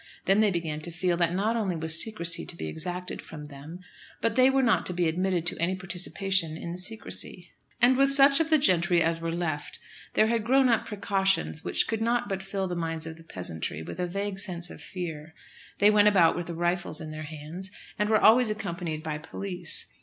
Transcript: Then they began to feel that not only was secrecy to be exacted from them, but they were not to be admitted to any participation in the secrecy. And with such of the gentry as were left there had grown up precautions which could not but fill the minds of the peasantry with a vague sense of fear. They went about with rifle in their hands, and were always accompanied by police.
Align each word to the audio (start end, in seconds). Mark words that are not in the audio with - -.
Then 0.25 0.39
they 0.39 0.49
began 0.49 0.81
to 0.81 0.89
feel 0.89 1.15
that 1.17 1.35
not 1.35 1.55
only 1.55 1.75
was 1.75 2.01
secrecy 2.01 2.43
to 2.47 2.55
be 2.57 2.67
exacted 2.67 3.21
from 3.21 3.45
them, 3.45 3.77
but 4.19 4.35
they 4.35 4.49
were 4.49 4.63
not 4.63 4.83
to 4.87 4.93
be 4.95 5.07
admitted 5.07 5.45
to 5.45 5.59
any 5.61 5.75
participation 5.75 6.57
in 6.57 6.71
the 6.71 6.79
secrecy. 6.79 7.51
And 7.79 7.95
with 7.95 8.09
such 8.09 8.39
of 8.39 8.49
the 8.49 8.57
gentry 8.57 9.03
as 9.03 9.21
were 9.21 9.31
left 9.31 9.77
there 10.15 10.25
had 10.25 10.43
grown 10.43 10.69
up 10.69 10.87
precautions 10.87 11.63
which 11.63 11.87
could 11.87 12.01
not 12.01 12.27
but 12.27 12.41
fill 12.41 12.67
the 12.67 12.75
minds 12.75 13.05
of 13.05 13.15
the 13.17 13.23
peasantry 13.23 13.83
with 13.83 13.99
a 13.99 14.07
vague 14.07 14.39
sense 14.39 14.71
of 14.71 14.81
fear. 14.81 15.35
They 15.77 15.91
went 15.91 16.07
about 16.07 16.35
with 16.35 16.49
rifle 16.49 16.97
in 16.99 17.11
their 17.11 17.21
hands, 17.21 17.69
and 17.99 18.09
were 18.09 18.17
always 18.19 18.49
accompanied 18.49 19.03
by 19.03 19.19
police. 19.19 19.85